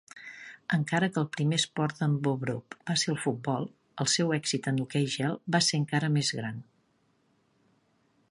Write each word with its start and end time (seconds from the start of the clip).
Encara 0.75 1.09
que 1.15 1.19
el 1.23 1.27
primer 1.35 1.57
esport 1.61 1.99
d'en 2.03 2.13
Bobrov 2.27 2.77
va 2.89 2.95
ser 3.01 3.11
el 3.13 3.19
futbol, 3.25 3.67
el 4.05 4.09
seu 4.15 4.33
èxit 4.37 4.69
en 4.73 4.81
hoquei 4.85 5.05
gel 5.17 5.37
va 5.57 5.63
ser 5.67 5.81
encara 5.83 6.13
més 6.17 6.33
gran. 6.39 6.57